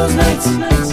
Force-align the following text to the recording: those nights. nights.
those 0.00 0.14
nights. 0.14 0.46
nights. 0.46 0.89